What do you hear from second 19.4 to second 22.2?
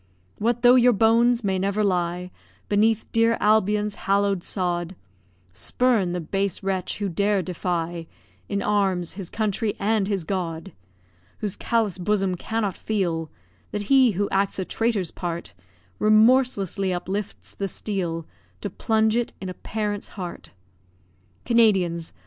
a parent's heart. Canadians!